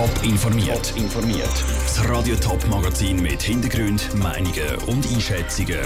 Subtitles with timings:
[0.00, 0.94] Top informiert.
[0.96, 1.64] informiert.
[1.84, 5.76] Das Radio Top Magazin mit Hintergrund, Meinungen und Einschätzungen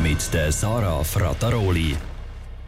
[0.00, 1.96] mit der Sarah Frataroli.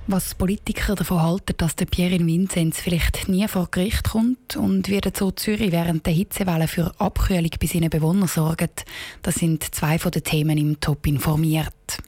[0.09, 5.01] Was Politiker davon halten, dass der Pierre Vinzenz vielleicht nie vor Gericht kommt und wie
[5.01, 8.85] der Zoo Zürich während der Hitzewelle für Abkühlung bei seinen Bewohnern sorgt,
[9.23, 11.99] das sind zwei von den Themen im Top informiert.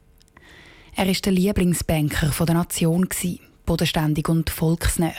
[0.96, 3.08] Er ist der Lieblingsbanker der Nation
[3.64, 5.12] bodenständig und volksnah.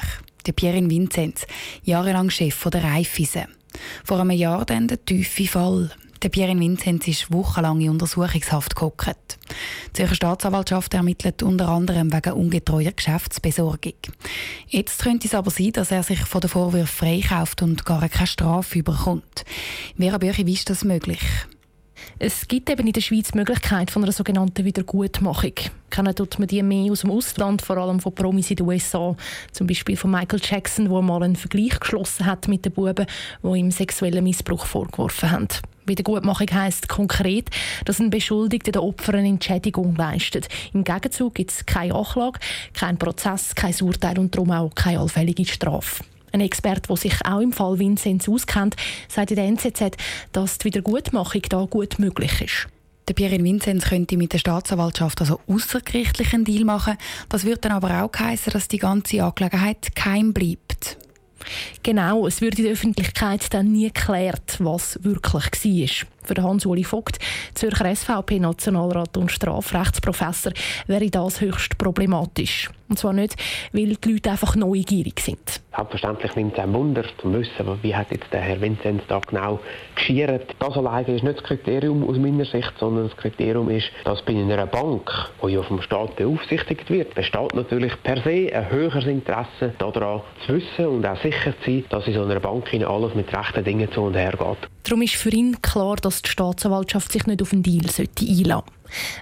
[0.45, 1.47] Der Pierre Vinzenz,
[1.83, 3.58] jahrelang Chef der Raiffeisen.
[4.03, 5.91] Vor einem Jahr dann der tiefe Fall.
[6.21, 9.39] Der Pierre Vinzenz ist wochenlang in Untersuchungshaft gehockt.
[9.89, 13.93] Die Zürcher Staatsanwaltschaft ermittelt unter anderem wegen ungetreuer Geschäftsbesorgung.
[14.67, 18.27] Jetzt könnte es aber sein, dass er sich von den Vorwürfen freikauft und gar keine
[18.27, 19.45] Strafe überkommt.
[19.97, 21.21] Vera Bürchi, wie ist das möglich?
[22.17, 25.53] Es gibt eben in der Schweiz die Möglichkeit von einer sogenannten Wiedergutmachung.
[25.89, 29.15] Kennen tut man die mehr aus dem Ausland, vor allem von Promis in den USA.
[29.51, 33.05] Zum Beispiel von Michael Jackson, der mal einen Vergleich geschlossen hat mit den Buben,
[33.43, 35.47] die ihm sexuellen Missbrauch vorgeworfen haben.
[35.85, 37.49] Wiedergutmachung heisst konkret,
[37.85, 40.47] dass ein Beschuldigter den Opfern eine Entschädigung leistet.
[40.73, 42.39] Im Gegenzug gibt es keine Anklage,
[42.73, 46.03] keinen Prozess, kein Urteil und darum auch keine allfällige Strafe.
[46.31, 48.75] Ein Experte, der sich auch im Fall Vinzenz auskennt,
[49.07, 49.97] sagt in der NZZ,
[50.31, 52.67] dass die Wiedergutmachung da gut möglich ist.
[53.07, 56.95] Der Pierre Vinzenz könnte mit der Staatsanwaltschaft also außergerichtlich einen Deal machen.
[57.27, 60.97] Das würde dann aber auch heißen, dass die ganze Angelegenheit geheim bleibt.
[61.81, 65.43] Genau, es wird in der Öffentlichkeit dann nie geklärt, was wirklich
[66.03, 66.07] war.
[66.29, 67.17] Für Hans-Uli Vogt,
[67.55, 70.51] Zürcher SVP-Nationalrat und Strafrechtsprofessor,
[70.85, 72.69] wäre das höchst problematisch.
[72.87, 73.35] Und zwar nicht,
[73.71, 75.61] weil die Leute einfach neugierig sind.
[75.75, 79.59] Selbstverständlich nimmt es ein Wunder, zu wissen, wie hat jetzt der Herr Vinzenz da genau
[79.95, 80.55] geschiert.
[80.59, 84.33] Das alleine ist nicht das Kriterium aus meiner Sicht, sondern das Kriterium ist, dass bei
[84.33, 85.09] einer Bank,
[85.43, 90.53] die ja vom Staat beaufsichtigt wird, besteht natürlich per se ein höheres Interesse daran zu
[90.53, 93.91] wissen und auch sicher zu sein, dass in so einer Bank alles mit rechten Dingen
[93.91, 94.69] zu und her geht.
[94.89, 98.63] Darum ist für ihn klar, dass die Staatsanwaltschaft sich nicht auf einen Deal einlassen sollte.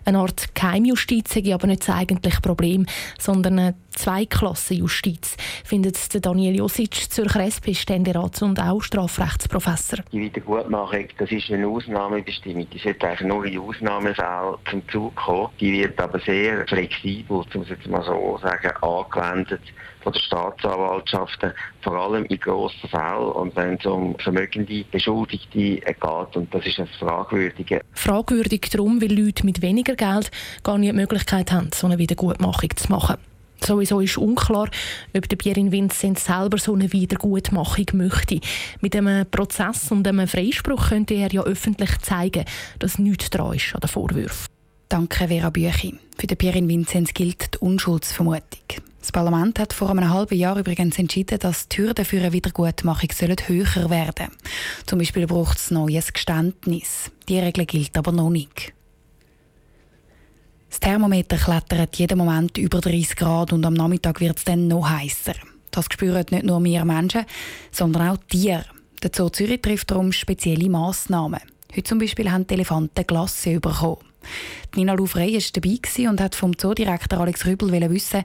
[0.05, 2.85] Eine Art Geheimjustiz ist aber nicht das eigentliche Problem,
[3.19, 9.99] sondern eine Zweiklassenjustiz, findet Daniel Josic, Zürcher SP-Ständerat und auch Strafrechtsprofessor.
[10.11, 12.67] Die Wiedergutmachung, das ist eine Ausnahmebestimmung.
[12.69, 15.49] Die sollte eigentlich nur in Ausnahmefällen zum Zug kommen.
[15.59, 19.61] Die wird aber sehr flexibel, um es jetzt mal so sagen, angewendet
[20.07, 26.35] von der Staatsanwaltschaften, vor allem in grossen Fällen und wenn es um vermögende Beschuldigte geht.
[26.35, 27.81] Und das ist das Fragwürdige.
[27.93, 30.31] Fragwürdig darum, weil Leute mit weniger Geld
[30.63, 33.17] gar nicht die Möglichkeit haben, so eine Wiedergutmachung zu machen.
[33.63, 34.69] Sowieso ist unklar,
[35.15, 38.39] ob der Pierin Vincent selber so eine Wiedergutmachung möchte.
[38.81, 42.45] Mit einem Prozess und einem Freispruch könnte er ja öffentlich zeigen,
[42.79, 44.47] dass nichts dran ist an den Vorwürfen.
[44.89, 45.95] Danke, Vera Büchi.
[46.17, 48.81] Für den Pierin Vinzenz gilt die Unschuldsvermutung.
[48.99, 53.09] Das Parlament hat vor einem halben Jahr übrigens entschieden, dass die Hürden für eine Wiedergutmachung
[53.47, 54.31] höher werden sollen.
[54.85, 57.11] Zum Beispiel braucht es neues Geständnis.
[57.27, 58.73] Die Regel gilt aber noch nicht.
[60.69, 64.89] Das Thermometer klettert jeden Moment über 30 Grad und am Nachmittag wird es dann noch
[64.89, 65.33] heißer.
[65.71, 67.25] Das spüren nicht nur wir Menschen,
[67.71, 68.65] sondern auch Tiere.
[69.01, 71.39] Der Zoo Zürich trifft darum spezielle Massnahmen.
[71.71, 73.97] Heute zum Beispiel haben die Elefanten Glasse bekommen.
[74.75, 78.23] Nina Louvre war dabei und hat vom Zoodirektor Alex Rübel wissen,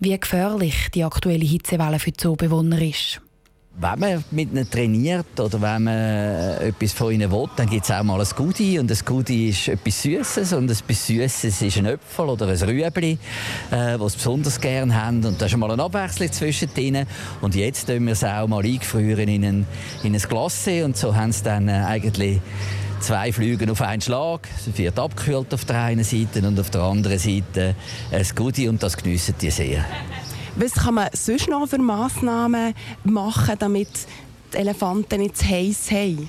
[0.00, 3.20] wie gefährlich die aktuelle Hitzewelle für die Zoobewohner ist.
[3.76, 7.84] Wenn man mit ihnen trainiert oder wenn man äh, etwas von ihnen will, dann gibt
[7.84, 8.78] es auch mal ein Goodie.
[8.78, 13.18] Und ein Goodie ist etwas Süßes und etwas Süßes ist ein Äpfel oder ein Rüebli,
[13.72, 15.24] äh, was sie besonders gerne haben.
[15.24, 17.06] Und da ist mal eine Abwechslung zwischen ihnen.
[17.40, 19.66] Und jetzt tun wir es auch mal eingefrieren in ein,
[20.04, 22.40] in ein Glasse und so haben sie dann äh, eigentlich
[23.00, 24.48] zwei Flüge auf einen Schlag.
[24.56, 27.74] Es wird abgekühlt auf der einen Seite und auf der anderen Seite
[28.12, 29.84] ein Goodie und das geniessen die sehr.
[30.56, 33.88] Was kann man sonst noch für Massnahmen machen, damit
[34.52, 36.28] die Elefanten nicht zu heiß haben?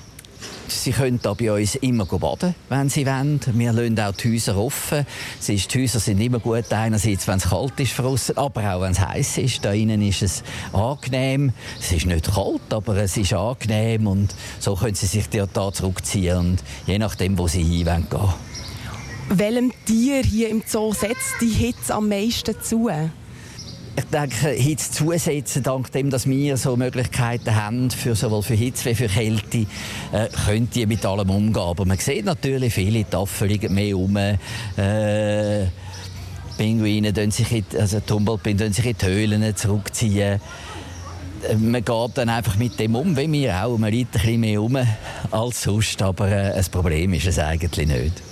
[0.66, 3.40] Sie können da bei uns immer baden, wenn sie wollen.
[3.54, 5.06] Wir lassen auch die Häuser offen.
[5.46, 9.00] Die Häuser sind immer gut, einerseits, wenn es kalt ist draussen, aber auch wenn es
[9.00, 9.64] heiß ist.
[9.64, 10.42] Da innen ist es
[10.72, 11.52] angenehm.
[11.80, 16.36] Es ist nicht kalt, aber es ist angenehm und so können sie sich da zurückziehen
[16.36, 18.34] und je nachdem, wo sie hin wollen gehen.
[19.28, 22.90] Welchem Tier hier im Zoo setzt die Hitze am meisten zu?
[23.98, 28.90] Ich denke, Hitze zusetzen, dank dem, dass wir so Möglichkeiten haben, für sowohl für Hitze
[28.90, 29.66] wie für Kälte,
[30.12, 31.62] äh, können die mit allem umgehen.
[31.62, 34.16] Aber man sieht natürlich, viele Tafeln liegen mehr um.
[34.16, 35.68] Äh,
[36.58, 40.40] Pinguine sich in, also Tumblpin sich in die Höhlen zurückziehen.
[41.48, 43.78] Äh, man geht dann einfach mit dem um, wie wir auch.
[43.78, 44.76] Man liegt ein mehr um
[45.30, 48.22] als sonst, aber äh, ein Problem ist es eigentlich nicht.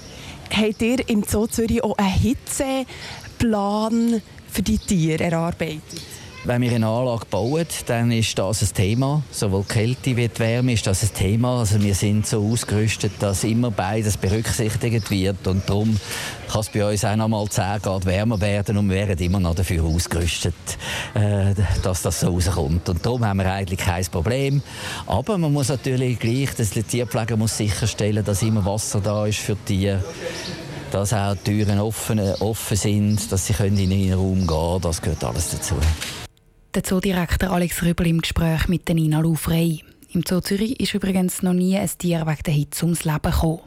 [0.51, 4.21] Habt ihr im Zoo Zürich auch einen Hitzeplan
[4.55, 6.03] für die Tiere erarbeitet?
[6.45, 9.23] wenn wir eine Anlage bauen, dann ist das ein Thema.
[9.31, 11.61] Sowohl Kälte wie die Wärme ist das ein Thema.
[11.61, 15.47] Also wir sind so ausgerüstet, dass immer beides berücksichtigt wird.
[15.47, 15.99] Und darum
[16.51, 19.41] kann es bei uns auch noch mal 10 Grad wärmer werden und wir werden immer
[19.41, 20.55] noch dafür ausgerüstet,
[21.15, 22.91] äh, dass das so rauskommt.
[22.91, 24.61] Und darum haben wir eigentlich kein Problem.
[25.06, 29.39] Aber man muss natürlich gleich, dass die Tierpfleger muss sicherstellen, dass immer Wasser da ist
[29.39, 30.05] für die Tiere
[30.94, 34.81] dass auch die Türen offen, offen sind, dass sie in den Raum gehen können.
[34.81, 35.75] Das gehört alles dazu.
[36.73, 39.82] Der Zoodirektor Alex Rübel im Gespräch mit Nina Lufrey.
[40.12, 43.62] Im Zoo Zürich ist übrigens noch nie ein Tier wegen der Hitze ums Leben gekommen.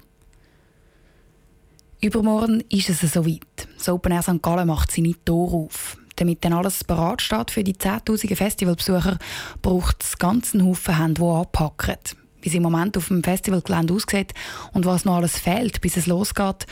[2.00, 3.68] Übermorgen ist es soweit.
[3.78, 4.42] Das Open Air St.
[4.42, 5.98] Gallen macht seine Tore auf.
[6.16, 9.18] Damit dann alles bereit steht für die 10.000 Festivalbesucher,
[9.62, 11.98] braucht es ganzen Haufen Hände, die anpacken.
[12.42, 14.34] Wie es im Moment auf dem Festivalgelände aussieht
[14.72, 16.66] und was noch alles fehlt, bis es losgeht,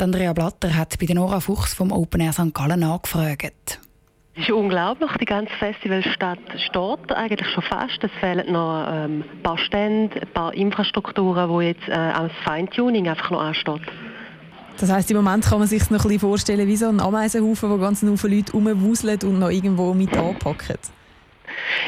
[0.00, 2.54] Andrea Blatter hat bei den Nora Fuchs vom Open Air St.
[2.54, 3.80] Gallen angefragt.
[4.34, 8.02] Es ist unglaublich, die ganze Festivalstadt steht eigentlich schon fast.
[8.02, 13.08] Es fehlen noch ähm, ein paar Stände, ein paar Infrastrukturen, wo jetzt äh, als Feintuning
[13.08, 13.82] einfach noch ansteht.
[14.78, 17.68] Das heisst, im Moment kann man sich noch ein bisschen vorstellen wie so ein Ameisenhaufen,
[17.68, 20.78] wo ganz viele Leute rumwuseln und noch irgendwo mit anpacken.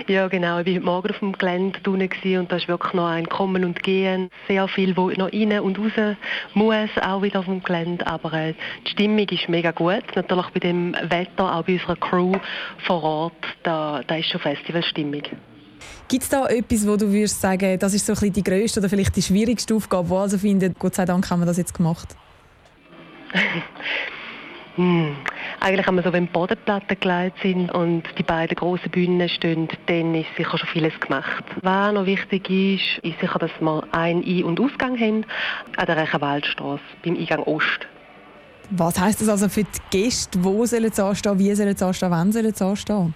[0.06, 0.58] Ja, genau.
[0.58, 3.64] Ich war heute Morgen auf dem Gelände unten und da ist wirklich noch ein Kommen
[3.64, 4.30] und Gehen.
[4.48, 6.16] Sehr viel, wo noch rein und raus
[6.54, 8.06] muss, auch wieder auf dem Gelände.
[8.06, 8.54] Aber äh,
[8.86, 10.04] die Stimmung ist mega gut.
[10.14, 12.32] Natürlich bei dem Wetter, auch bei unserer Crew
[12.86, 15.22] vor Ort, da, da ist schon Festivalstimmung.
[16.08, 18.80] Gibt es da etwas, wo du würdest sagen, das ist so ein bisschen die grösste
[18.80, 21.74] oder vielleicht die schwierigste Aufgabe, wo also findet, Gott sei Dank haben wir das jetzt
[21.74, 22.08] gemacht?
[24.76, 25.16] hm.
[25.60, 30.14] Eigentlich haben wir so, wenn Bodenplatten gelegt sind und die beiden grossen Bühnen stehen, dann
[30.14, 31.44] ist sicher schon vieles gemacht.
[31.62, 35.24] Was noch wichtig ist, ist sicher, dass wir einen Ein- und Ausgang haben
[35.76, 37.86] an der Reichenwaldstraße, beim Eingang Ost.
[38.70, 40.42] Was heisst das also für die Gäste?
[40.42, 43.14] Wo sollen sie anstehen, wie sollen sie anstehen, wann sollen sie anstehen?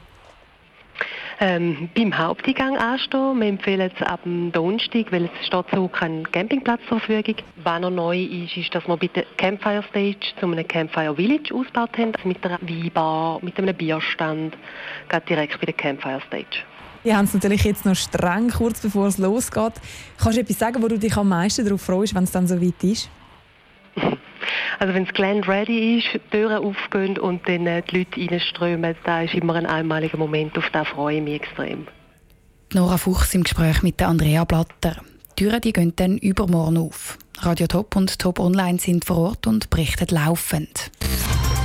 [1.41, 3.41] Ähm, beim Haupteingang anstehen.
[3.41, 7.37] Wir empfehlen es ab dem Donnerstag, weil es steht so kein Campingplatz zur Verfügung.
[7.63, 11.55] Was noch neu ist, ist, dass wir bei der Campfire Stage zu einem Campfire Village
[11.55, 14.57] ausgebaut haben, also mit einer Weinbar, mit einem Bierstand,
[15.09, 16.65] gerade direkt bei der Campfire Stage.
[17.05, 19.75] Wir haben es natürlich jetzt noch streng, kurz bevor es losgeht.
[20.21, 22.61] Kannst du etwas sagen, wo du dich am meisten darauf freust, wenn es dann so
[22.61, 23.09] weit ist?
[24.79, 28.95] Also wenn das Gelände ready ist, die Türen aufgehen und dann äh, die Leute reinströmen,
[29.05, 31.87] da ist immer ein einmaliger Moment, auf den freue ich mich extrem.
[32.73, 34.97] Nora Fuchs im Gespräch mit Andrea Blatter.
[35.39, 37.19] Die Türen die gehen dann übermorgen auf.
[37.41, 40.91] Radio Top und Top Online sind vor Ort und berichten laufend.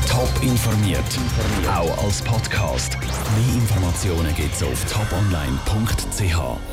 [0.10, 1.00] Top informiert,
[1.68, 2.98] auch als Podcast.
[3.00, 6.72] Mehr Informationen gibt es auf toponline.ch.